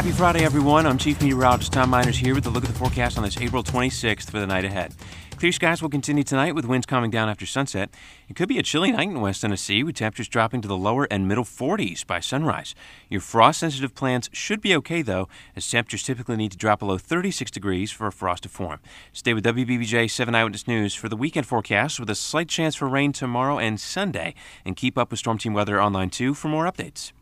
Happy 0.00 0.12
Friday, 0.12 0.44
everyone. 0.46 0.86
I'm 0.86 0.96
Chief 0.96 1.20
Meteorologist 1.20 1.74
Tom 1.74 1.90
Meiners 1.90 2.14
here 2.14 2.34
with 2.34 2.46
a 2.46 2.48
look 2.48 2.64
at 2.64 2.70
the 2.70 2.78
forecast 2.78 3.18
on 3.18 3.24
this 3.24 3.36
April 3.36 3.62
26th 3.62 4.30
for 4.30 4.40
the 4.40 4.46
night 4.46 4.64
ahead. 4.64 4.94
Clear 5.36 5.52
skies 5.52 5.82
will 5.82 5.90
continue 5.90 6.24
tonight 6.24 6.54
with 6.54 6.64
winds 6.64 6.86
calming 6.86 7.10
down 7.10 7.28
after 7.28 7.44
sunset. 7.44 7.90
It 8.26 8.34
could 8.34 8.48
be 8.48 8.58
a 8.58 8.62
chilly 8.62 8.92
night 8.92 9.10
in 9.10 9.20
West 9.20 9.42
Tennessee 9.42 9.82
with 9.82 9.96
temperatures 9.96 10.28
dropping 10.28 10.62
to 10.62 10.68
the 10.68 10.76
lower 10.76 11.06
and 11.10 11.28
middle 11.28 11.44
40s 11.44 12.06
by 12.06 12.18
sunrise. 12.18 12.74
Your 13.10 13.20
frost 13.20 13.60
sensitive 13.60 13.94
plants 13.94 14.30
should 14.32 14.62
be 14.62 14.74
okay 14.76 15.02
though, 15.02 15.28
as 15.54 15.70
temperatures 15.70 16.04
typically 16.04 16.36
need 16.36 16.52
to 16.52 16.56
drop 16.56 16.78
below 16.78 16.96
36 16.96 17.50
degrees 17.50 17.90
for 17.90 18.06
a 18.06 18.12
frost 18.12 18.44
to 18.44 18.48
form. 18.48 18.80
Stay 19.12 19.34
with 19.34 19.44
WBBJ 19.44 20.10
7 20.10 20.34
Eyewitness 20.34 20.66
News 20.66 20.94
for 20.94 21.10
the 21.10 21.16
weekend 21.16 21.46
forecast 21.46 22.00
with 22.00 22.08
a 22.08 22.14
slight 22.14 22.48
chance 22.48 22.74
for 22.74 22.88
rain 22.88 23.12
tomorrow 23.12 23.58
and 23.58 23.78
Sunday. 23.78 24.34
And 24.64 24.78
keep 24.78 24.96
up 24.96 25.10
with 25.10 25.20
Storm 25.20 25.36
Team 25.36 25.52
Weather 25.52 25.78
Online 25.78 26.08
too 26.08 26.32
for 26.32 26.48
more 26.48 26.64
updates. 26.64 27.12